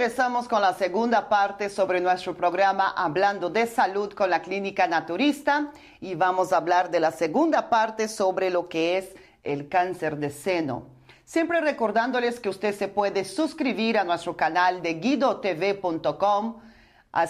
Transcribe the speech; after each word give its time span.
Regresamos 0.00 0.48
con 0.48 0.62
la 0.62 0.72
segunda 0.72 1.28
parte 1.28 1.68
sobre 1.68 2.00
nuestro 2.00 2.34
programa 2.34 2.88
Hablando 2.96 3.50
de 3.50 3.66
Salud 3.66 4.14
con 4.14 4.30
la 4.30 4.40
Clínica 4.40 4.86
Naturista 4.86 5.72
y 6.00 6.14
vamos 6.14 6.54
a 6.54 6.56
hablar 6.56 6.90
de 6.90 7.00
la 7.00 7.10
segunda 7.10 7.68
parte 7.68 8.08
sobre 8.08 8.48
lo 8.48 8.66
que 8.66 8.96
es 8.96 9.14
el 9.44 9.68
cáncer 9.68 10.16
de 10.16 10.30
seno. 10.30 10.86
Siempre 11.26 11.60
recordándoles 11.60 12.40
que 12.40 12.48
usted 12.48 12.74
se 12.74 12.88
puede 12.88 13.26
suscribir 13.26 13.98
a 13.98 14.04
nuestro 14.04 14.38
canal 14.38 14.80
de 14.80 14.94
guidotv.com 14.94 16.62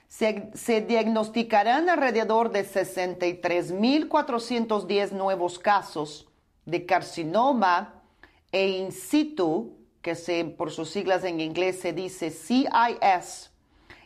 Se, 0.08 0.80
diagnosticarán 0.86 1.88
alrededor 1.88 2.50
de 2.52 2.64
63.410 2.64 5.10
nuevos 5.10 5.58
casos 5.58 6.28
de 6.64 6.86
carcinoma 6.86 8.00
e 8.52 8.68
in 8.68 8.92
situ, 8.92 9.76
que 10.00 10.14
por 10.56 10.70
sus 10.70 10.90
siglas 10.90 11.24
en 11.24 11.40
inglés 11.40 11.80
se 11.80 11.92
dice 11.92 12.30
CIS, 12.30 13.50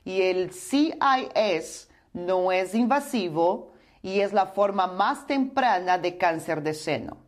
y 0.08 0.22
el 0.22 0.52
CIS 0.54 1.88
no 2.14 2.50
es 2.50 2.74
invasivo 2.74 3.74
y 4.00 4.20
es 4.20 4.32
la 4.32 4.46
forma 4.46 4.86
más 4.86 5.26
temprana 5.26 5.98
de 5.98 6.16
cáncer 6.16 6.62
de 6.62 6.72
seno. 6.72 7.18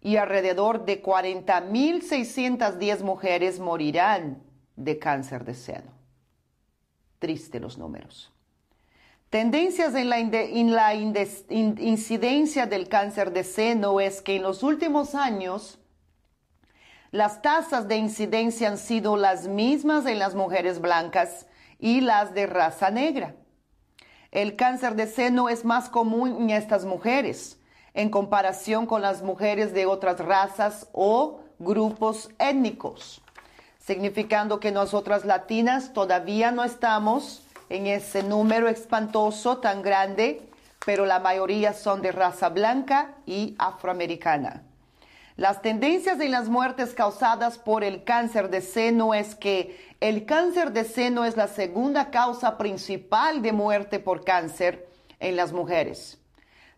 Y 0.00 0.16
alrededor 0.16 0.84
de 0.84 1.02
40.610 1.02 3.00
mujeres 3.00 3.58
morirán 3.58 4.40
de 4.76 5.00
cáncer 5.00 5.44
de 5.44 5.54
seno. 5.54 5.90
Triste 7.18 7.58
los 7.58 7.76
números. 7.76 8.32
Tendencias 9.28 9.96
en 9.96 10.08
la, 10.08 10.20
en 10.20 10.76
la 10.76 10.94
incidencia 10.94 12.66
del 12.66 12.88
cáncer 12.88 13.32
de 13.32 13.42
seno 13.42 13.98
es 13.98 14.22
que 14.22 14.36
en 14.36 14.44
los 14.44 14.62
últimos 14.62 15.16
años 15.16 15.80
las 17.10 17.42
tasas 17.42 17.88
de 17.88 17.96
incidencia 17.96 18.68
han 18.68 18.78
sido 18.78 19.16
las 19.16 19.48
mismas 19.48 20.06
en 20.06 20.20
las 20.20 20.36
mujeres 20.36 20.80
blancas 20.80 21.48
y 21.78 22.00
las 22.00 22.34
de 22.34 22.46
raza 22.46 22.90
negra. 22.90 23.34
El 24.30 24.56
cáncer 24.56 24.96
de 24.96 25.06
seno 25.06 25.48
es 25.48 25.64
más 25.64 25.88
común 25.88 26.36
en 26.42 26.50
estas 26.50 26.84
mujeres 26.84 27.58
en 27.96 28.10
comparación 28.10 28.86
con 28.86 29.02
las 29.02 29.22
mujeres 29.22 29.72
de 29.72 29.86
otras 29.86 30.20
razas 30.20 30.86
o 30.92 31.40
grupos 31.58 32.28
étnicos, 32.38 33.22
significando 33.78 34.60
que 34.60 34.70
nosotras 34.70 35.24
latinas 35.24 35.94
todavía 35.94 36.52
no 36.52 36.62
estamos 36.62 37.42
en 37.70 37.86
ese 37.86 38.22
número 38.22 38.68
espantoso 38.68 39.58
tan 39.58 39.80
grande, 39.80 40.46
pero 40.84 41.06
la 41.06 41.20
mayoría 41.20 41.72
son 41.72 42.02
de 42.02 42.12
raza 42.12 42.50
blanca 42.50 43.14
y 43.24 43.56
afroamericana. 43.58 44.62
Las 45.36 45.60
tendencias 45.60 46.18
en 46.20 46.30
las 46.30 46.48
muertes 46.48 46.94
causadas 46.94 47.58
por 47.58 47.84
el 47.84 48.04
cáncer 48.04 48.48
de 48.48 48.62
seno 48.62 49.12
es 49.12 49.34
que 49.34 49.78
el 50.00 50.24
cáncer 50.24 50.72
de 50.72 50.84
seno 50.84 51.26
es 51.26 51.36
la 51.36 51.46
segunda 51.46 52.10
causa 52.10 52.56
principal 52.56 53.42
de 53.42 53.52
muerte 53.52 53.98
por 53.98 54.24
cáncer 54.24 54.88
en 55.20 55.36
las 55.36 55.52
mujeres. 55.52 56.18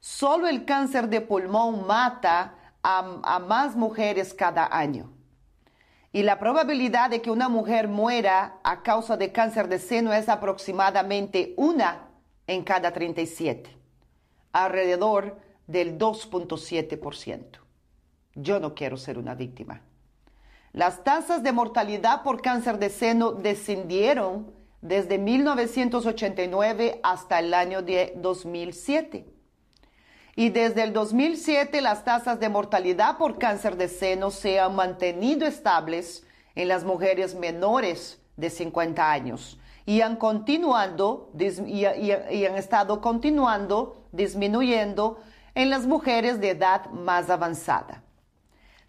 Solo 0.01 0.49
el 0.49 0.65
cáncer 0.65 1.09
de 1.09 1.21
pulmón 1.21 1.87
mata 1.87 2.57
a, 2.83 3.21
a 3.23 3.39
más 3.39 3.77
mujeres 3.77 4.35
cada 4.35 4.67
año. 4.77 5.13
Y 6.11 6.25
la 6.25 6.41
probabilidad 6.41 7.11
de 7.11 7.23
que 7.23 7.31
una 7.31 7.49
mujer 7.49 7.87
muera 7.87 8.59
a 8.65 8.83
causa 8.83 9.17
de 9.17 9.31
cáncer 9.31 9.69
de 9.69 9.79
seno 9.79 10.13
es 10.13 10.29
aproximadamente 10.29 11.55
una 11.57 12.09
en 12.49 12.65
cada 12.65 12.93
37, 12.93 13.71
alrededor 14.53 15.39
del 15.69 15.97
2.7%. 15.97 17.68
Yo 18.41 18.61
no 18.61 18.75
quiero 18.75 18.97
ser 18.97 19.19
una 19.19 19.35
víctima. 19.35 19.83
Las 20.73 21.03
tasas 21.03 21.43
de 21.43 21.51
mortalidad 21.51 22.23
por 22.23 22.41
cáncer 22.41 22.79
de 22.79 22.89
seno 22.89 23.33
descendieron 23.33 24.53
desde 24.81 25.19
1989 25.19 27.01
hasta 27.03 27.41
el 27.41 27.53
año 27.53 27.83
de 27.83 28.13
2007. 28.17 29.27
Y 30.37 30.51
desde 30.51 30.85
el 30.85 30.93
2007 30.93 31.81
las 31.81 32.05
tasas 32.05 32.39
de 32.39 32.49
mortalidad 32.49 33.19
por 33.19 33.39
cáncer 33.39 33.77
de 33.77 33.89
seno 33.89 34.31
se 34.31 34.61
han 34.61 34.77
mantenido 34.77 35.45
estables 35.45 36.25
en 36.55 36.69
las 36.69 36.85
mujeres 36.85 37.35
menores 37.35 38.21
de 38.37 38.51
50 38.51 39.11
años 39.11 39.59
y 39.85 40.01
han 40.01 40.15
continuando 40.15 41.33
y, 41.67 41.85
han 41.85 42.57
estado 42.57 43.01
continuando 43.01 44.05
disminuyendo 44.13 45.19
en 45.57 45.71
las 45.71 45.89
mujeres 45.89 46.41
de 46.41 46.51
edad 46.51 46.89
más 46.91 47.31
avanzada. 47.31 48.05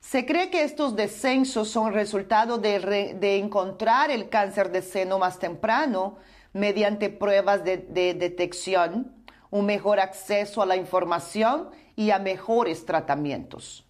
Se 0.01 0.25
cree 0.25 0.49
que 0.49 0.63
estos 0.63 0.95
descensos 0.95 1.69
son 1.69 1.93
resultado 1.93 2.57
de, 2.57 3.37
encontrar 3.37 4.11
el 4.11 4.29
cáncer 4.29 4.71
de 4.71 4.81
seno 4.81 5.19
más 5.19 5.39
temprano 5.39 6.17
mediante 6.53 7.09
pruebas 7.09 7.63
de, 7.63 7.77
de 7.77 8.13
detección, 8.13 9.13
un 9.51 9.65
mejor 9.65 9.99
acceso 9.99 10.61
a 10.61 10.65
la 10.65 10.77
información 10.77 11.69
y 11.95 12.11
a 12.11 12.19
mejores 12.19 12.85
tratamientos. 12.85 13.85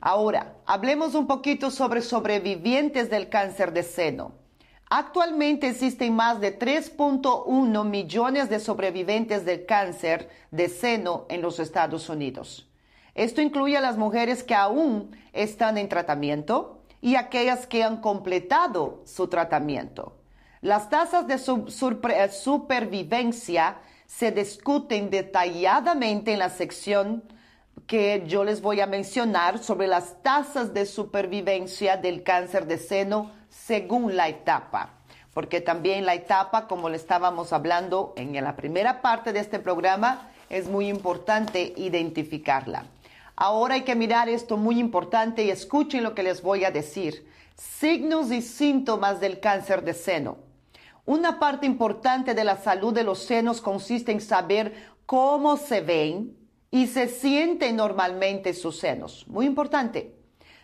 Ahora, 0.00 0.56
hablemos 0.66 1.14
un 1.14 1.26
poquito 1.26 1.70
sobre 1.70 2.02
sobrevivientes 2.02 3.10
del 3.10 3.28
cáncer 3.28 3.72
de 3.72 3.82
seno. 3.82 4.32
Actualmente 4.90 5.68
existen 5.68 6.14
más 6.14 6.40
de 6.40 6.56
3.1 6.56 7.84
millones 7.84 8.48
de 8.48 8.60
sobrevivientes 8.60 9.44
del 9.44 9.66
cáncer 9.66 10.28
de 10.50 10.68
seno 10.68 11.26
en 11.28 11.42
los 11.42 11.58
Estados 11.58 12.08
Unidos. 12.08 12.68
Esto 13.18 13.40
incluye 13.40 13.76
a 13.76 13.80
las 13.80 13.96
mujeres 13.96 14.44
que 14.44 14.54
aún 14.54 15.10
están 15.32 15.76
en 15.76 15.88
tratamiento 15.88 16.84
y 17.00 17.16
aquellas 17.16 17.66
que 17.66 17.82
han 17.82 18.00
completado 18.00 19.02
su 19.06 19.26
tratamiento. 19.26 20.16
Las 20.60 20.88
tasas 20.88 21.26
de 21.26 21.34
eh, 21.34 22.28
supervivencia 22.28 23.78
se 24.06 24.30
discuten 24.30 25.10
detalladamente 25.10 26.32
en 26.32 26.38
la 26.38 26.48
sección 26.48 27.24
que 27.88 28.22
yo 28.24 28.44
les 28.44 28.62
voy 28.62 28.80
a 28.80 28.86
mencionar 28.86 29.58
sobre 29.58 29.88
las 29.88 30.22
tasas 30.22 30.72
de 30.72 30.86
supervivencia 30.86 31.96
del 31.96 32.22
cáncer 32.22 32.68
de 32.68 32.78
seno 32.78 33.32
según 33.48 34.14
la 34.14 34.28
etapa, 34.28 34.90
porque 35.34 35.60
también 35.60 36.06
la 36.06 36.14
etapa, 36.14 36.68
como 36.68 36.88
le 36.88 36.96
estábamos 36.96 37.52
hablando 37.52 38.12
en 38.16 38.32
la 38.44 38.54
primera 38.54 39.02
parte 39.02 39.32
de 39.32 39.40
este 39.40 39.58
programa, 39.58 40.30
es 40.50 40.68
muy 40.68 40.88
importante 40.88 41.72
identificarla. 41.76 42.84
Ahora 43.40 43.74
hay 43.74 43.82
que 43.82 43.94
mirar 43.94 44.28
esto 44.28 44.56
muy 44.56 44.80
importante 44.80 45.44
y 45.44 45.50
escuchen 45.50 46.02
lo 46.02 46.12
que 46.12 46.24
les 46.24 46.42
voy 46.42 46.64
a 46.64 46.72
decir. 46.72 47.24
Signos 47.54 48.32
y 48.32 48.42
síntomas 48.42 49.20
del 49.20 49.38
cáncer 49.38 49.84
de 49.84 49.94
seno. 49.94 50.38
Una 51.04 51.38
parte 51.38 51.64
importante 51.64 52.34
de 52.34 52.42
la 52.42 52.56
salud 52.56 52.92
de 52.92 53.04
los 53.04 53.20
senos 53.20 53.60
consiste 53.60 54.10
en 54.10 54.20
saber 54.20 54.74
cómo 55.06 55.56
se 55.56 55.82
ven 55.82 56.36
y 56.72 56.88
se 56.88 57.06
sienten 57.06 57.76
normalmente 57.76 58.54
sus 58.54 58.76
senos. 58.76 59.24
Muy 59.28 59.46
importante. 59.46 60.16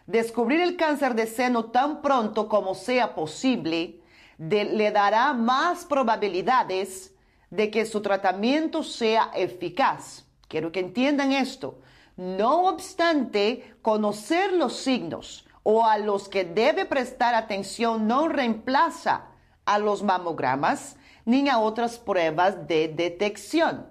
Descubrir 0.08 0.60
el 0.60 0.76
cáncer 0.76 1.14
de 1.14 1.28
seno 1.28 1.66
tan 1.66 2.02
pronto 2.02 2.48
como 2.48 2.74
sea 2.74 3.14
posible 3.14 4.00
le 4.36 4.90
dará 4.90 5.32
más 5.32 5.84
probabilidades 5.84 7.14
de 7.50 7.70
que 7.70 7.86
su 7.86 8.02
tratamiento 8.02 8.82
sea 8.82 9.30
eficaz. 9.32 10.24
Quiero 10.48 10.72
que 10.72 10.80
entiendan 10.80 11.30
esto. 11.30 11.78
No 12.16 12.68
obstante, 12.68 13.76
conocer 13.82 14.52
los 14.52 14.76
signos 14.76 15.46
o 15.64 15.84
a 15.84 15.98
los 15.98 16.28
que 16.28 16.44
debe 16.44 16.84
prestar 16.84 17.34
atención 17.34 18.06
no 18.06 18.28
reemplaza 18.28 19.26
a 19.64 19.78
los 19.78 20.02
mamogramas 20.02 20.96
ni 21.24 21.48
a 21.48 21.58
otras 21.58 21.98
pruebas 21.98 22.68
de 22.68 22.88
detección. 22.88 23.86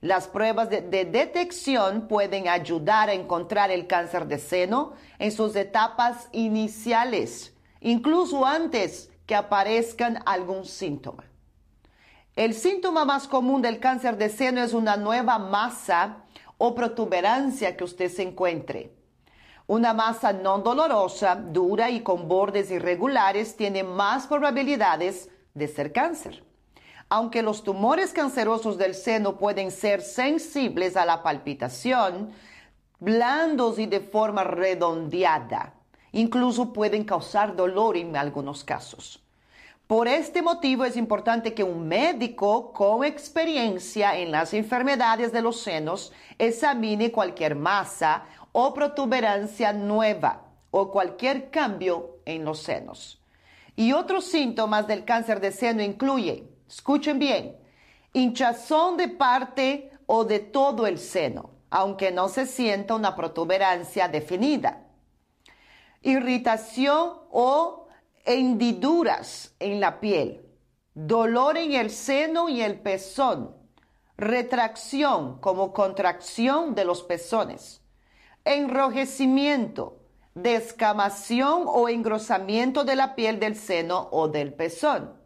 Las 0.00 0.28
pruebas 0.28 0.70
de, 0.70 0.82
detección 0.82 2.06
pueden 2.06 2.48
ayudar 2.48 3.08
a 3.08 3.14
encontrar 3.14 3.70
el 3.70 3.86
cáncer 3.86 4.26
de 4.26 4.38
seno 4.38 4.92
en 5.18 5.32
sus 5.32 5.56
etapas 5.56 6.28
iniciales, 6.32 7.54
incluso 7.80 8.46
antes 8.46 9.10
que 9.26 9.34
aparezcan 9.34 10.22
algún 10.24 10.64
síntoma. 10.64 11.24
El 12.36 12.54
síntoma 12.54 13.04
más 13.04 13.26
común 13.26 13.62
del 13.62 13.80
cáncer 13.80 14.16
de 14.16 14.28
seno 14.28 14.62
es 14.62 14.74
una 14.74 14.96
nueva 14.96 15.38
masa 15.38 16.25
o 16.58 16.74
protuberancia 16.74 17.76
que 17.76 17.84
usted 17.84 18.10
se 18.10 18.22
encuentre. 18.22 18.92
Una 19.66 19.92
masa 19.92 20.32
no 20.32 20.58
dolorosa, 20.58 21.34
dura 21.34 21.90
y 21.90 22.00
con 22.00 22.28
bordes 22.28 22.70
irregulares 22.70 23.56
tiene 23.56 23.82
más 23.82 24.26
probabilidades 24.26 25.28
de 25.54 25.66
ser 25.66 25.92
cáncer. 25.92 26.44
Aunque 27.08 27.42
los 27.42 27.62
tumores 27.62 28.12
cancerosos 28.12 28.78
del 28.78 28.94
seno 28.94 29.38
pueden 29.38 29.70
ser 29.70 30.02
sensibles 30.02 30.96
a 30.96 31.04
la 31.04 31.22
palpitación, 31.22 32.30
blandos 32.98 33.78
y 33.78 33.86
de 33.86 34.00
forma 34.00 34.44
redondeada, 34.44 35.74
incluso 36.12 36.72
pueden 36.72 37.04
causar 37.04 37.56
dolor 37.56 37.96
en 37.96 38.16
algunos 38.16 38.64
casos. 38.64 39.25
Por 39.86 40.08
este 40.08 40.42
motivo 40.42 40.84
es 40.84 40.96
importante 40.96 41.54
que 41.54 41.62
un 41.62 41.86
médico 41.86 42.72
con 42.72 43.04
experiencia 43.04 44.16
en 44.16 44.32
las 44.32 44.52
enfermedades 44.52 45.32
de 45.32 45.42
los 45.42 45.60
senos 45.60 46.12
examine 46.38 47.12
cualquier 47.12 47.54
masa 47.54 48.24
o 48.50 48.74
protuberancia 48.74 49.72
nueva 49.72 50.42
o 50.72 50.90
cualquier 50.90 51.50
cambio 51.50 52.18
en 52.24 52.44
los 52.44 52.60
senos. 52.62 53.22
Y 53.76 53.92
otros 53.92 54.24
síntomas 54.24 54.88
del 54.88 55.04
cáncer 55.04 55.40
de 55.40 55.52
seno 55.52 55.82
incluyen 55.82 56.56
Escuchen 56.68 57.18
bien, 57.18 57.56
hinchazón 58.12 58.96
de 58.96 59.08
parte 59.08 59.90
o 60.06 60.24
de 60.24 60.40
todo 60.40 60.86
el 60.86 60.98
seno, 60.98 61.50
aunque 61.70 62.10
no 62.10 62.28
se 62.28 62.46
sienta 62.46 62.94
una 62.94 63.14
protuberancia 63.14 64.08
definida. 64.08 64.84
Irritación 66.02 67.12
o 67.30 67.85
hendiduras 68.26 69.54
en 69.58 69.80
la 69.80 70.00
piel, 70.00 70.44
dolor 70.94 71.56
en 71.56 71.72
el 71.72 71.90
seno 71.90 72.48
y 72.48 72.60
el 72.60 72.80
pezón, 72.80 73.56
retracción 74.18 75.40
como 75.40 75.72
contracción 75.72 76.74
de 76.74 76.84
los 76.84 77.02
pezones, 77.02 77.80
enrojecimiento, 78.44 80.00
descamación 80.34 81.64
o 81.66 81.88
engrosamiento 81.88 82.84
de 82.84 82.96
la 82.96 83.14
piel 83.14 83.40
del 83.40 83.56
seno 83.56 84.08
o 84.10 84.28
del 84.28 84.52
pezón 84.52 85.16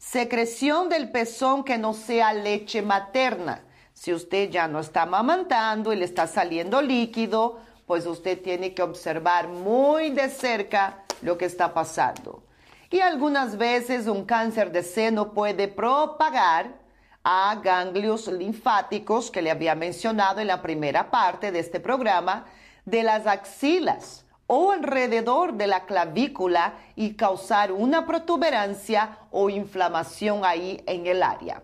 Secreción 0.00 0.88
del 0.88 1.10
pezón 1.10 1.62
que 1.62 1.76
no 1.76 1.92
sea 1.92 2.32
leche 2.32 2.80
materna. 2.80 3.66
Si 3.92 4.14
usted 4.14 4.48
ya 4.48 4.66
no 4.66 4.80
está 4.80 5.02
amamantando 5.02 5.92
y 5.92 5.96
le 5.96 6.06
está 6.06 6.26
saliendo 6.26 6.80
líquido, 6.80 7.60
pues 7.84 8.06
usted 8.06 8.40
tiene 8.40 8.72
que 8.72 8.80
observar 8.80 9.48
muy 9.48 10.08
de 10.08 10.30
cerca 10.30 10.99
lo 11.22 11.38
que 11.38 11.44
está 11.44 11.72
pasando. 11.74 12.42
Y 12.90 13.00
algunas 13.00 13.56
veces 13.56 14.06
un 14.06 14.24
cáncer 14.24 14.72
de 14.72 14.82
seno 14.82 15.32
puede 15.32 15.68
propagar 15.68 16.80
a 17.22 17.60
ganglios 17.62 18.26
linfáticos 18.28 19.30
que 19.30 19.42
le 19.42 19.50
había 19.50 19.74
mencionado 19.74 20.40
en 20.40 20.46
la 20.46 20.62
primera 20.62 21.10
parte 21.10 21.52
de 21.52 21.60
este 21.60 21.78
programa 21.80 22.46
de 22.84 23.02
las 23.02 23.26
axilas 23.26 24.24
o 24.46 24.72
alrededor 24.72 25.54
de 25.54 25.68
la 25.68 25.86
clavícula 25.86 26.74
y 26.96 27.14
causar 27.14 27.70
una 27.70 28.06
protuberancia 28.06 29.18
o 29.30 29.48
inflamación 29.50 30.44
ahí 30.44 30.82
en 30.86 31.06
el 31.06 31.22
área. 31.22 31.62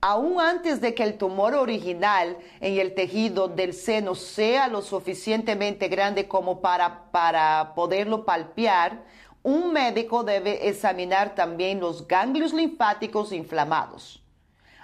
Aún 0.00 0.40
antes 0.40 0.80
de 0.80 0.94
que 0.94 1.02
el 1.02 1.18
tumor 1.18 1.54
original 1.54 2.36
en 2.60 2.78
el 2.78 2.94
tejido 2.94 3.48
del 3.48 3.74
seno 3.74 4.14
sea 4.14 4.68
lo 4.68 4.80
suficientemente 4.80 5.88
grande 5.88 6.28
como 6.28 6.60
para, 6.60 7.10
para 7.10 7.72
poderlo 7.74 8.24
palpear, 8.24 9.02
un 9.42 9.72
médico 9.72 10.22
debe 10.22 10.68
examinar 10.68 11.34
también 11.34 11.80
los 11.80 12.06
ganglios 12.06 12.52
linfáticos 12.52 13.32
inflamados. 13.32 14.22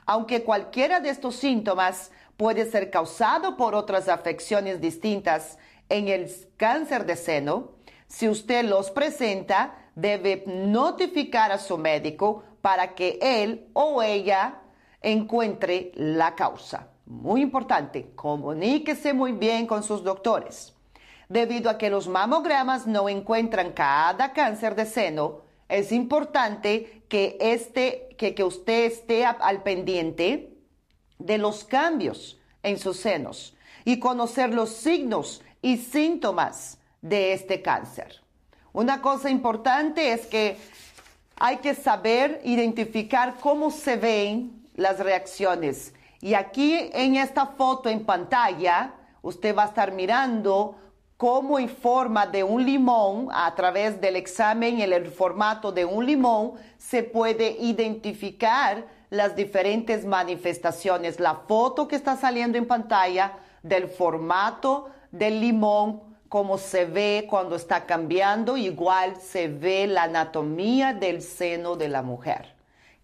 Aunque 0.04 0.42
cualquiera 0.42 0.98
de 0.98 1.10
estos 1.10 1.36
síntomas 1.36 2.10
puede 2.36 2.68
ser 2.68 2.90
causado 2.90 3.56
por 3.56 3.76
otras 3.76 4.08
afecciones 4.08 4.80
distintas, 4.80 5.58
en 5.88 6.08
el 6.08 6.28
cáncer 6.56 7.06
de 7.06 7.14
seno, 7.14 7.72
si 8.08 8.28
usted 8.28 8.64
los 8.64 8.90
presenta, 8.90 9.76
debe 9.94 10.42
notificar 10.46 11.52
a 11.52 11.58
su 11.58 11.78
médico 11.78 12.42
para 12.62 12.94
que 12.94 13.18
él 13.20 13.68
o 13.74 14.02
ella 14.02 14.62
encuentre 15.04 15.92
la 15.94 16.34
causa. 16.34 16.88
Muy 17.06 17.42
importante, 17.42 18.12
comuníquese 18.14 19.12
muy 19.12 19.32
bien 19.32 19.66
con 19.66 19.82
sus 19.82 20.02
doctores. 20.02 20.74
Debido 21.28 21.70
a 21.70 21.78
que 21.78 21.90
los 21.90 22.08
mamogramas 22.08 22.86
no 22.86 23.08
encuentran 23.08 23.72
cada 23.72 24.32
cáncer 24.32 24.74
de 24.74 24.86
seno, 24.86 25.42
es 25.68 25.92
importante 25.92 27.02
que, 27.08 27.36
este, 27.40 28.14
que, 28.18 28.34
que 28.34 28.44
usted 28.44 28.84
esté 28.84 29.24
al 29.24 29.62
pendiente 29.62 30.56
de 31.18 31.38
los 31.38 31.64
cambios 31.64 32.40
en 32.62 32.78
sus 32.78 32.98
senos 32.98 33.56
y 33.84 33.98
conocer 33.98 34.52
los 34.52 34.70
signos 34.70 35.42
y 35.60 35.76
síntomas 35.76 36.78
de 37.02 37.32
este 37.32 37.60
cáncer. 37.60 38.22
Una 38.72 39.00
cosa 39.02 39.30
importante 39.30 40.12
es 40.12 40.26
que 40.26 40.56
hay 41.36 41.58
que 41.58 41.74
saber 41.74 42.40
identificar 42.44 43.36
cómo 43.40 43.70
se 43.70 43.96
ven 43.96 44.63
las 44.74 44.98
reacciones. 44.98 45.94
Y 46.20 46.34
aquí 46.34 46.90
en 46.92 47.16
esta 47.16 47.46
foto 47.46 47.88
en 47.88 48.04
pantalla, 48.04 48.94
usted 49.22 49.56
va 49.56 49.64
a 49.64 49.66
estar 49.66 49.92
mirando 49.92 50.76
cómo 51.16 51.58
en 51.58 51.68
forma 51.68 52.26
de 52.26 52.42
un 52.42 52.64
limón, 52.64 53.28
a 53.32 53.54
través 53.54 54.00
del 54.00 54.16
examen 54.16 54.80
en 54.80 54.92
el 54.92 55.06
formato 55.06 55.72
de 55.72 55.84
un 55.84 56.04
limón, 56.04 56.52
se 56.78 57.02
puede 57.02 57.56
identificar 57.60 58.86
las 59.10 59.36
diferentes 59.36 60.04
manifestaciones. 60.04 61.20
La 61.20 61.34
foto 61.46 61.86
que 61.86 61.96
está 61.96 62.16
saliendo 62.16 62.58
en 62.58 62.66
pantalla 62.66 63.32
del 63.62 63.88
formato 63.88 64.90
del 65.10 65.40
limón 65.40 66.14
cómo 66.34 66.58
se 66.58 66.84
ve 66.84 67.28
cuando 67.30 67.54
está 67.54 67.86
cambiando, 67.86 68.56
igual 68.56 69.14
se 69.20 69.46
ve 69.46 69.86
la 69.86 70.02
anatomía 70.02 70.92
del 70.92 71.22
seno 71.22 71.76
de 71.76 71.88
la 71.88 72.02
mujer. 72.02 72.53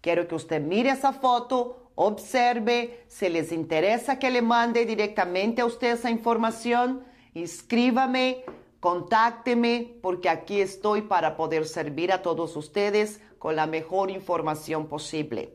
Quiero 0.01 0.27
que 0.27 0.35
usted 0.35 0.61
mire 0.61 0.89
esa 0.89 1.13
foto, 1.13 1.91
observe, 1.95 3.03
si 3.07 3.29
les 3.29 3.51
interesa 3.51 4.17
que 4.17 4.31
le 4.31 4.41
mande 4.41 4.85
directamente 4.85 5.61
a 5.61 5.65
usted 5.65 5.93
esa 5.93 6.09
información, 6.09 7.03
escríbame, 7.35 8.43
contácteme, 8.79 9.95
porque 10.01 10.27
aquí 10.27 10.59
estoy 10.59 11.03
para 11.03 11.37
poder 11.37 11.65
servir 11.65 12.11
a 12.11 12.21
todos 12.21 12.55
ustedes 12.55 13.21
con 13.37 13.55
la 13.55 13.67
mejor 13.67 14.09
información 14.09 14.87
posible. 14.87 15.53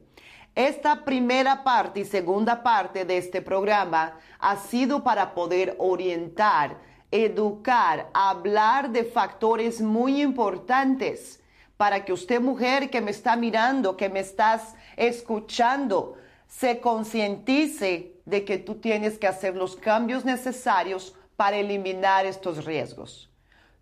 Esta 0.54 1.04
primera 1.04 1.64
parte 1.64 2.00
y 2.00 2.04
segunda 2.04 2.62
parte 2.62 3.04
de 3.04 3.18
este 3.18 3.42
programa 3.42 4.18
ha 4.38 4.56
sido 4.56 5.02
para 5.02 5.34
poder 5.34 5.74
orientar 5.78 6.78
educar, 7.10 8.10
hablar 8.14 8.90
de 8.90 9.04
factores 9.04 9.80
muy 9.80 10.22
importantes 10.22 11.40
para 11.76 12.04
que 12.04 12.12
usted 12.12 12.40
mujer 12.40 12.90
que 12.90 13.00
me 13.00 13.10
está 13.10 13.36
mirando, 13.36 13.96
que 13.96 14.08
me 14.08 14.20
estás 14.20 14.74
escuchando, 14.96 16.16
se 16.48 16.80
concientice 16.80 18.14
de 18.24 18.44
que 18.44 18.58
tú 18.58 18.76
tienes 18.76 19.18
que 19.18 19.26
hacer 19.26 19.56
los 19.56 19.76
cambios 19.76 20.24
necesarios 20.24 21.14
para 21.36 21.58
eliminar 21.58 22.24
estos 22.24 22.64
riesgos. 22.64 23.30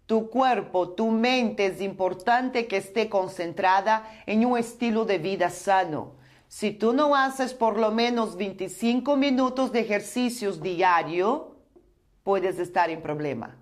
Tu 0.07 0.29
cuerpo, 0.29 0.91
tu 0.91 1.11
mente 1.11 1.67
es 1.67 1.81
importante 1.81 2.67
que 2.67 2.77
esté 2.77 3.09
concentrada 3.09 4.05
en 4.27 4.45
un 4.45 4.59
estilo 4.59 5.05
de 5.05 5.19
vida 5.19 5.49
sano. 5.49 6.13
Si 6.49 6.73
tú 6.73 6.93
no 6.93 7.15
haces 7.17 7.55
por 7.55 7.79
lo 7.79 7.91
menos 7.91 8.37
25 8.37 9.17
minutos 9.17 9.73
de 9.73 9.81
ejercicios 9.81 10.61
diario, 10.61 11.57
puedes 12.23 12.59
estar 12.59 12.91
en 12.91 13.01
problema. 13.01 13.57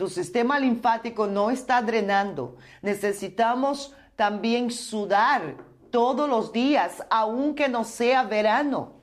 Tu 0.00 0.08
sistema 0.08 0.58
linfático 0.58 1.26
no 1.26 1.50
está 1.50 1.82
drenando. 1.82 2.56
Necesitamos 2.80 3.94
también 4.16 4.70
sudar 4.70 5.56
todos 5.90 6.26
los 6.26 6.54
días, 6.54 7.04
aunque 7.10 7.68
no 7.68 7.84
sea 7.84 8.22
verano. 8.22 8.94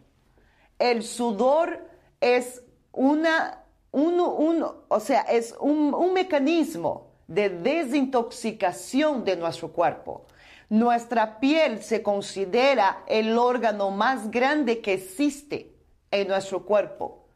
El 0.79 1.03
sudor 1.03 1.87
es 2.19 2.63
una, 2.91 3.63
un, 3.91 4.65
o 4.87 4.99
sea, 4.99 5.21
es 5.21 5.53
un 5.59 6.13
mecanismo 6.13 7.11
de 7.27 7.49
desintoxicación 7.49 9.23
de 9.23 9.35
nuestro 9.35 9.71
cuerpo. 9.71 10.25
Nuestra 10.67 11.39
piel 11.39 11.83
se 11.83 12.01
considera 12.01 13.03
el 13.05 13.37
órgano 13.37 13.91
más 13.91 14.31
grande 14.31 14.81
que 14.81 14.93
existe 14.93 15.75
en 16.09 16.27
nuestro 16.27 16.65
cuerpo 16.65 17.26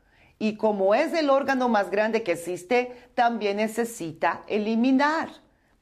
y 0.42 0.56
como 0.56 0.96
es 0.96 1.14
el 1.14 1.30
órgano 1.30 1.70
más 1.70 1.92
grande 1.92 2.24
que 2.24 2.32
existe, 2.32 3.12
también 3.14 3.58
necesita 3.58 4.42
eliminar 4.48 5.30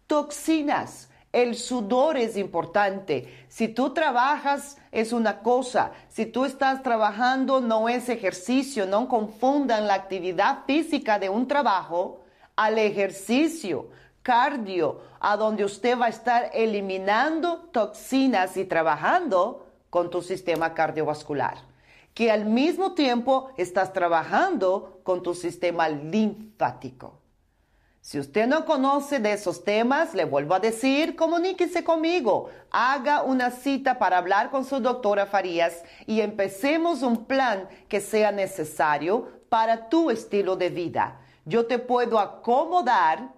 toxinas. 0.05 1.09
El 1.31 1.55
sudor 1.55 2.17
es 2.17 2.35
importante. 2.35 3.45
Si 3.47 3.69
tú 3.69 3.93
trabajas 3.93 4.75
es 4.91 5.13
una 5.13 5.39
cosa. 5.39 5.93
Si 6.09 6.25
tú 6.25 6.43
estás 6.43 6.83
trabajando 6.83 7.61
no 7.61 7.87
es 7.87 8.09
ejercicio. 8.09 8.85
No 8.85 9.07
confundan 9.07 9.87
la 9.87 9.93
actividad 9.93 10.65
física 10.67 11.19
de 11.19 11.29
un 11.29 11.47
trabajo 11.47 12.19
al 12.57 12.79
ejercicio 12.79 13.87
cardio, 14.23 14.99
a 15.21 15.37
donde 15.37 15.63
usted 15.63 15.97
va 15.97 16.07
a 16.07 16.09
estar 16.09 16.51
eliminando 16.53 17.69
toxinas 17.71 18.57
y 18.57 18.65
trabajando 18.65 19.65
con 19.89 20.09
tu 20.09 20.21
sistema 20.21 20.73
cardiovascular 20.73 21.68
que 22.19 22.29
al 22.29 22.43
mismo 22.43 22.95
tiempo 22.95 23.49
estás 23.55 23.93
trabajando 23.93 24.99
con 25.03 25.23
tu 25.23 25.33
sistema 25.33 25.87
linfático. 25.87 27.13
Si 28.01 28.19
usted 28.19 28.45
no 28.45 28.65
conoce 28.65 29.21
de 29.21 29.31
esos 29.31 29.63
temas, 29.63 30.13
le 30.13 30.25
vuelvo 30.25 30.53
a 30.53 30.59
decir, 30.59 31.15
comuníquese 31.15 31.85
conmigo, 31.85 32.49
haga 32.71 33.23
una 33.23 33.51
cita 33.51 33.99
para 33.99 34.17
hablar 34.17 34.51
con 34.51 34.65
su 34.65 34.81
doctora 34.81 35.27
Farías 35.27 35.81
y 36.07 36.19
empecemos 36.19 37.03
un 37.03 37.23
plan 37.23 37.69
que 37.87 38.01
sea 38.01 38.33
necesario 38.33 39.29
para 39.47 39.87
tu 39.87 40.11
estilo 40.11 40.57
de 40.57 40.71
vida. 40.71 41.21
Yo 41.45 41.67
te 41.67 41.79
puedo 41.79 42.19
acomodar 42.19 43.29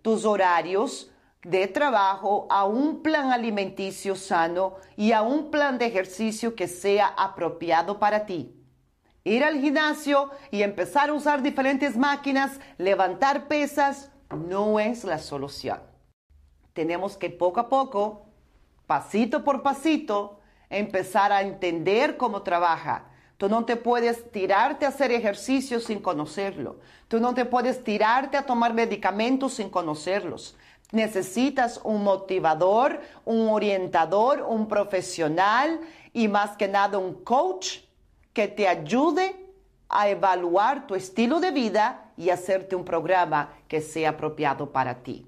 tus 0.00 0.24
horarios 0.24 1.10
de 1.42 1.66
trabajo 1.68 2.46
a 2.50 2.64
un 2.64 3.02
plan 3.02 3.32
alimenticio 3.32 4.14
sano 4.14 4.76
y 4.96 5.12
a 5.12 5.22
un 5.22 5.50
plan 5.50 5.78
de 5.78 5.86
ejercicio 5.86 6.54
que 6.54 6.68
sea 6.68 7.14
apropiado 7.16 7.98
para 7.98 8.26
ti. 8.26 8.54
Ir 9.24 9.44
al 9.44 9.60
gimnasio 9.60 10.30
y 10.50 10.62
empezar 10.62 11.10
a 11.10 11.14
usar 11.14 11.42
diferentes 11.42 11.96
máquinas, 11.96 12.58
levantar 12.78 13.48
pesas, 13.48 14.10
no 14.30 14.78
es 14.80 15.04
la 15.04 15.18
solución. 15.18 15.80
Tenemos 16.72 17.16
que 17.16 17.30
poco 17.30 17.60
a 17.60 17.68
poco, 17.68 18.26
pasito 18.86 19.44
por 19.44 19.62
pasito, 19.62 20.40
empezar 20.68 21.32
a 21.32 21.42
entender 21.42 22.16
cómo 22.16 22.42
trabaja. 22.42 23.06
Tú 23.36 23.48
no 23.48 23.64
te 23.64 23.76
puedes 23.76 24.30
tirarte 24.30 24.84
a 24.84 24.90
hacer 24.90 25.10
ejercicio 25.12 25.80
sin 25.80 26.00
conocerlo. 26.00 26.78
Tú 27.08 27.20
no 27.20 27.32
te 27.34 27.46
puedes 27.46 27.82
tirarte 27.82 28.36
a 28.36 28.44
tomar 28.44 28.74
medicamentos 28.74 29.54
sin 29.54 29.70
conocerlos. 29.70 30.56
Necesitas 30.92 31.80
un 31.84 32.02
motivador, 32.02 33.00
un 33.24 33.48
orientador, 33.48 34.42
un 34.42 34.66
profesional 34.66 35.80
y 36.12 36.28
más 36.28 36.56
que 36.56 36.66
nada 36.66 36.98
un 36.98 37.22
coach 37.24 37.78
que 38.32 38.48
te 38.48 38.66
ayude 38.66 39.36
a 39.88 40.08
evaluar 40.08 40.86
tu 40.86 40.94
estilo 40.94 41.40
de 41.40 41.50
vida 41.50 42.12
y 42.16 42.30
hacerte 42.30 42.76
un 42.76 42.84
programa 42.84 43.52
que 43.68 43.80
sea 43.80 44.10
apropiado 44.10 44.72
para 44.72 45.02
ti. 45.02 45.26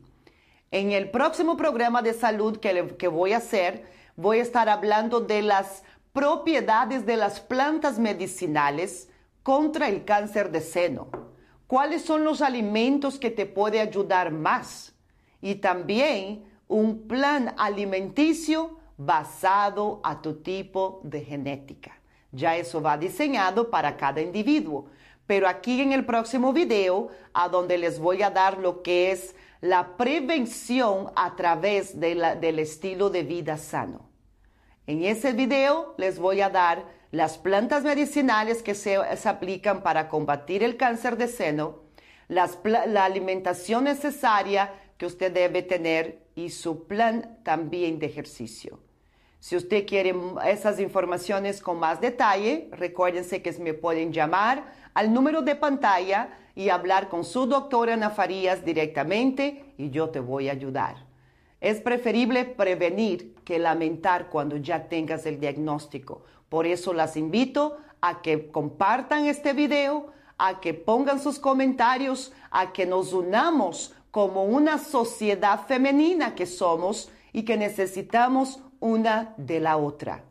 En 0.71 0.93
el 0.93 1.11
próximo 1.11 1.57
programa 1.57 2.03
de 2.03 2.15
salud 2.15 2.59
que, 2.59 2.97
que 2.97 3.09
voy 3.09 3.33
a 3.33 3.39
hacer, 3.39 3.87
voy 4.17 4.39
a 4.39 4.43
estar 4.43 4.69
hablando 4.69 5.21
de 5.21 5.43
las 5.43 5.85
propiedades 6.13 7.07
de 7.07 7.17
las 7.17 7.41
plantas 7.41 7.99
medicinales 7.99 9.09
contra 9.43 9.89
el 9.89 10.05
cáncer 10.05 10.51
de 10.51 10.61
seno. 10.61 11.09
¿Cuáles 11.67 12.03
son 12.03 12.25
los 12.25 12.43
alimentos 12.43 13.19
que 13.19 13.31
te 13.31 13.47
pueden 13.47 13.89
ayudar 13.89 14.31
más? 14.31 14.92
Y 15.43 15.57
también 15.57 16.45
un 16.69 17.07
plan 17.07 17.55
alimenticio 17.59 18.79
basado 18.97 20.01
a 20.05 20.23
tu 20.23 20.41
tipo 20.41 21.01
de 21.03 21.21
genética. 21.23 22.01
Ya 22.31 22.57
eso 22.57 22.81
va 22.81 22.97
diseñado 22.97 23.69
para 23.69 23.97
cada 23.97 24.23
individuo. 24.23 24.87
Pero 25.27 25.49
aquí 25.49 25.81
en 25.81 25.93
el 25.93 26.07
próximo 26.07 26.53
video, 26.53 27.09
a 27.35 27.49
donde 27.49 27.77
les 27.77 27.99
voy 27.99 28.23
a 28.23 28.31
dar 28.31 28.59
lo 28.59 28.83
que 28.83 29.13
es 29.13 29.35
la 29.61 29.97
prevención 29.97 31.11
a 31.15 31.37
través 31.37 31.99
del 31.99 32.59
estilo 32.59 33.11
de 33.11 33.23
vida 33.23 33.59
sano. 33.59 34.09
En 34.87 35.05
ese 35.05 35.33
video 35.33 35.95
les 35.99 36.19
voy 36.19 36.41
a 36.41 36.51
dar 36.51 36.85
las 37.13 37.39
plantas 37.39 37.85
medicinales 37.85 38.63
que 38.63 38.75
se, 38.75 38.97
aplican 38.97 39.83
para 39.83 40.09
combatir 40.09 40.63
el 40.63 40.77
cáncer 40.77 41.17
de 41.17 41.29
seno, 41.29 41.83
la 42.29 43.05
alimentación 43.05 43.85
necesaria 43.85 44.73
que 45.03 45.07
usted 45.07 45.33
debe 45.33 45.63
tener 45.63 46.23
y 46.37 46.51
su 46.51 46.87
plan 46.87 47.37
también 47.43 47.99
de 47.99 48.07
ejercicio. 48.07 48.79
Si 49.41 49.57
usted 49.57 49.85
quiere 49.85 50.15
esas 50.47 50.79
informaciones 50.79 51.61
con 51.61 51.81
más 51.81 52.01
detalle, 52.01 52.69
recuérdense 52.71 53.43
que 53.43 53.51
me 53.59 53.75
pueden 53.75 54.13
llamar 54.13 54.63
al 54.95 55.13
número 55.13 55.43
de 55.43 55.57
pantalla 55.57 56.39
y 56.55 56.69
hablar 56.69 57.09
con 57.09 57.25
su 57.25 57.47
doctora 57.47 57.95
Ana 57.95 58.11
Farías 58.11 58.65
directamente 58.65 59.75
y 59.77 59.91
yo 59.91 60.11
te 60.11 60.21
voy 60.21 60.49
a 60.49 60.53
ayudar. 60.53 60.95
Es 61.61 61.81
preferible 61.81 62.45
prevenir 62.45 63.35
que 63.45 63.59
lamentar 63.59 64.31
cuando 64.31 64.57
ya 64.57 64.87
tengas 64.89 65.27
el 65.27 65.41
diagnóstico. 65.41 66.23
Por 66.49 66.65
eso 66.65 66.95
las 66.95 67.17
invito 67.17 67.77
a 68.01 68.23
que 68.23 68.53
compartan 68.53 69.27
este 69.27 69.53
video, 69.53 70.13
a 70.39 70.61
que 70.61 70.75
pongan 70.75 71.19
sus 71.19 71.41
comentarios, 71.41 72.33
a 72.53 72.73
que 72.73 72.87
nos 72.87 73.13
unamos 73.13 73.97
como 74.13 74.45
una 74.45 74.79
sociedad 74.79 75.67
femenina 75.67 76.37
que 76.37 76.47
somos 76.47 77.11
y 77.33 77.45
que 77.45 77.57
necesitamos 77.57 78.61
una 78.79 79.35
de 79.39 79.59
la 79.59 79.79
otra 79.79 80.23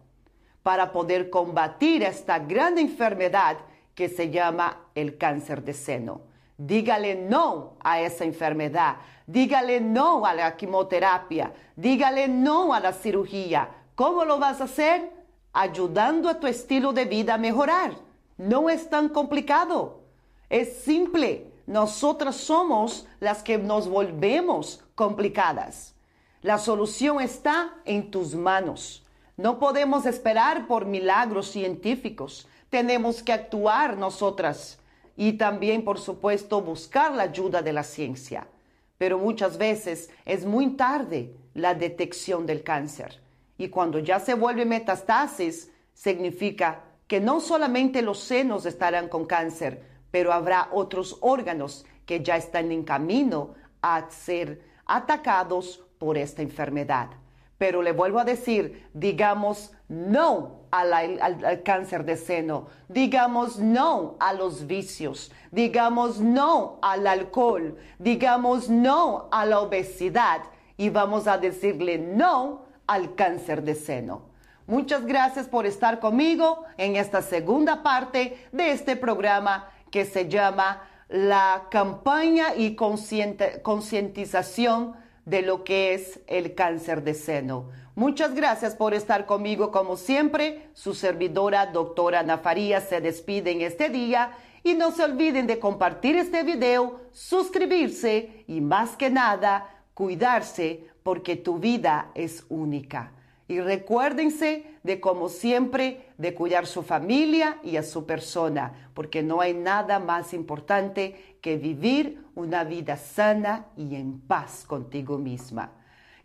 para 0.63 0.91
poder 0.91 1.29
combatir 1.29 2.03
esta 2.03 2.39
gran 2.39 2.77
enfermedad 2.77 3.57
que 3.95 4.07
se 4.07 4.29
llama 4.29 4.77
el 4.93 5.17
cáncer 5.17 5.63
de 5.63 5.73
seno. 5.73 6.21
Dígale 6.57 7.15
no 7.15 7.73
a 7.79 8.01
esa 8.01 8.23
enfermedad. 8.23 8.97
Dígale 9.25 9.81
no 9.81 10.27
a 10.27 10.35
la 10.35 10.55
quimioterapia. 10.55 11.51
Dígale 11.75 12.27
no 12.27 12.75
a 12.75 12.79
la 12.79 12.93
cirugía. 12.93 13.67
¿Cómo 13.95 14.25
lo 14.25 14.37
vas 14.37 14.61
a 14.61 14.65
hacer? 14.65 15.09
Ayudando 15.53 16.29
a 16.29 16.39
tu 16.39 16.45
estilo 16.45 16.93
de 16.93 17.05
vida 17.05 17.33
a 17.33 17.39
mejorar. 17.39 17.95
No 18.37 18.69
es 18.69 18.87
tan 18.91 19.09
complicado. 19.09 20.01
Es 20.49 20.83
simple. 20.83 21.50
Nosotras 21.71 22.35
somos 22.35 23.07
las 23.21 23.43
que 23.43 23.57
nos 23.57 23.87
volvemos 23.87 24.83
complicadas. 24.93 25.95
La 26.41 26.57
solución 26.57 27.21
está 27.21 27.75
en 27.85 28.11
tus 28.11 28.35
manos. 28.35 29.05
No 29.37 29.57
podemos 29.57 30.05
esperar 30.05 30.67
por 30.67 30.85
milagros 30.85 31.49
científicos. 31.49 32.45
Tenemos 32.69 33.23
que 33.23 33.31
actuar 33.31 33.95
nosotras 33.95 34.79
y 35.15 35.37
también, 35.37 35.85
por 35.85 35.97
supuesto, 35.97 36.61
buscar 36.61 37.13
la 37.13 37.23
ayuda 37.23 37.61
de 37.61 37.71
la 37.71 37.83
ciencia. 37.83 38.49
Pero 38.97 39.17
muchas 39.17 39.57
veces 39.57 40.09
es 40.25 40.43
muy 40.45 40.71
tarde 40.71 41.33
la 41.53 41.73
detección 41.73 42.45
del 42.45 42.63
cáncer. 42.63 43.21
Y 43.57 43.69
cuando 43.69 43.99
ya 43.99 44.19
se 44.19 44.33
vuelve 44.33 44.65
metastasis, 44.65 45.71
significa 45.93 46.81
que 47.07 47.21
no 47.21 47.39
solamente 47.39 48.01
los 48.01 48.19
senos 48.19 48.65
estarán 48.65 49.07
con 49.07 49.25
cáncer, 49.25 49.89
pero 50.11 50.33
habrá 50.33 50.69
otros 50.71 51.17
órganos 51.21 51.85
que 52.05 52.21
ya 52.21 52.35
están 52.35 52.71
en 52.71 52.83
camino 52.83 53.55
a 53.81 54.09
ser 54.09 54.61
atacados 54.85 55.83
por 55.97 56.17
esta 56.17 56.41
enfermedad. 56.41 57.09
Pero 57.57 57.81
le 57.81 57.91
vuelvo 57.91 58.19
a 58.19 58.25
decir, 58.25 58.89
digamos 58.93 59.71
no 59.87 60.61
al, 60.71 61.61
cáncer 61.63 62.05
de 62.05 62.17
seno, 62.17 62.67
digamos 62.87 63.59
no 63.59 64.15
a 64.19 64.33
los 64.33 64.65
vicios, 64.65 65.31
digamos 65.51 66.19
no 66.19 66.79
al 66.81 67.05
alcohol, 67.05 67.77
digamos 67.99 68.69
no 68.69 69.27
a 69.31 69.45
la 69.45 69.59
obesidad 69.59 70.41
y 70.77 70.89
vamos 70.89 71.27
a 71.27 71.37
decirle 71.37 71.97
no 71.97 72.63
al 72.87 73.15
cáncer 73.15 73.61
de 73.63 73.75
seno. 73.75 74.23
Muchas 74.65 75.05
gracias 75.05 75.47
por 75.47 75.65
estar 75.65 75.99
conmigo 75.99 76.63
en 76.77 76.95
esta 76.95 77.21
segunda 77.21 77.83
parte 77.83 78.47
de 78.51 78.71
este 78.71 78.95
programa 78.95 79.69
que 79.91 80.05
se 80.05 80.29
llama 80.29 80.81
la 81.09 81.67
campaña 81.69 82.55
y 82.55 82.75
concientización 82.75 84.95
de 85.25 85.41
lo 85.41 85.63
que 85.63 85.93
es 85.93 86.19
el 86.27 86.55
cáncer 86.55 87.03
de 87.03 87.13
seno. 87.13 87.69
Muchas 87.95 88.33
gracias 88.33 88.75
por 88.75 88.93
estar 88.93 89.25
conmigo 89.25 89.71
como 89.71 89.97
siempre. 89.97 90.69
Su 90.73 90.93
servidora, 90.93 91.67
doctora 91.67 92.21
Ana 92.21 92.37
Farías, 92.37 92.87
se 92.87 93.01
despide 93.01 93.51
en 93.51 93.61
este 93.61 93.89
día 93.89 94.31
y 94.63 94.75
no 94.75 94.91
se 94.91 95.03
olviden 95.03 95.45
de 95.45 95.59
compartir 95.59 96.15
este 96.15 96.43
video, 96.43 97.01
suscribirse 97.11 98.45
y 98.47 98.61
más 98.61 98.95
que 98.95 99.09
nada, 99.09 99.67
cuidarse 99.93 100.85
porque 101.03 101.35
tu 101.35 101.59
vida 101.59 102.11
es 102.15 102.45
única. 102.47 103.11
Y 103.51 103.59
recuérdense 103.59 104.63
de, 104.81 105.01
como 105.01 105.27
siempre, 105.27 106.05
de 106.17 106.33
cuidar 106.33 106.65
su 106.65 106.83
familia 106.83 107.57
y 107.63 107.75
a 107.75 107.83
su 107.83 108.05
persona, 108.05 108.89
porque 108.93 109.23
no 109.23 109.41
hay 109.41 109.53
nada 109.53 109.99
más 109.99 110.33
importante 110.33 111.35
que 111.41 111.57
vivir 111.57 112.23
una 112.33 112.63
vida 112.63 112.95
sana 112.95 113.65
y 113.75 113.95
en 113.95 114.21
paz 114.21 114.63
contigo 114.65 115.17
misma. 115.17 115.73